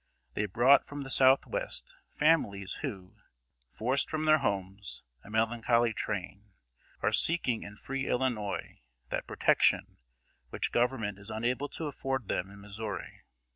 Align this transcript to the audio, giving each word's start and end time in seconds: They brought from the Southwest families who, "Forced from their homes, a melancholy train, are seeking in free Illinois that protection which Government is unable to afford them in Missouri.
They 0.33 0.47
brought 0.47 0.87
from 0.87 1.01
the 1.03 1.11
Southwest 1.11 1.93
families 2.15 2.79
who, 2.81 3.17
"Forced 3.69 4.09
from 4.09 4.25
their 4.25 4.39
homes, 4.39 5.03
a 5.23 5.29
melancholy 5.29 5.93
train, 5.93 6.53
are 7.03 7.11
seeking 7.11 7.61
in 7.61 7.75
free 7.75 8.07
Illinois 8.07 8.81
that 9.09 9.27
protection 9.27 9.97
which 10.49 10.71
Government 10.71 11.19
is 11.19 11.29
unable 11.29 11.69
to 11.69 11.85
afford 11.85 12.29
them 12.29 12.49
in 12.49 12.59
Missouri. 12.61 13.21